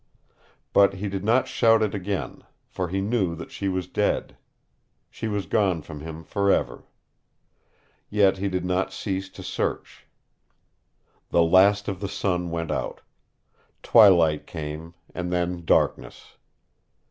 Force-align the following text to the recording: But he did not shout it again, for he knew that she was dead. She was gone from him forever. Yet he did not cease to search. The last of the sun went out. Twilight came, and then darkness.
But 0.73 0.95
he 0.95 1.07
did 1.09 1.23
not 1.23 1.47
shout 1.47 1.83
it 1.83 1.93
again, 1.93 2.43
for 2.67 2.87
he 2.87 3.01
knew 3.01 3.35
that 3.35 3.51
she 3.51 3.67
was 3.69 3.85
dead. 3.85 4.35
She 5.11 5.27
was 5.27 5.45
gone 5.45 5.83
from 5.83 5.99
him 5.99 6.23
forever. 6.23 6.85
Yet 8.09 8.39
he 8.39 8.47
did 8.49 8.65
not 8.65 8.91
cease 8.91 9.29
to 9.29 9.43
search. 9.43 10.07
The 11.29 11.43
last 11.43 11.87
of 11.87 11.99
the 11.99 12.09
sun 12.09 12.49
went 12.49 12.71
out. 12.71 13.01
Twilight 13.83 14.47
came, 14.47 14.95
and 15.13 15.31
then 15.31 15.65
darkness. 15.65 16.35